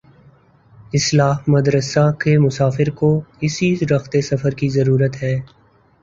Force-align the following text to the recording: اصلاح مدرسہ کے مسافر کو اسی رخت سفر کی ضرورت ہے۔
اصلاح 0.93 1.37
مدرسہ 1.47 2.11
کے 2.19 2.37
مسافر 2.39 2.89
کو 2.89 3.09
اسی 3.41 3.75
رخت 3.91 4.15
سفر 4.23 4.51
کی 4.51 4.69
ضرورت 4.69 5.21
ہے۔ 5.23 5.35